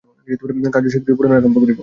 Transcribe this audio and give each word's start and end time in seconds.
কার্য 0.73 0.87
শীঘ্রই 0.93 1.15
পুনরায় 1.17 1.39
আরম্ভ 1.39 1.55
করিব। 1.61 1.79